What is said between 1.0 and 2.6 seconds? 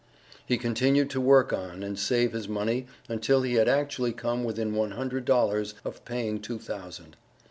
to work on and save his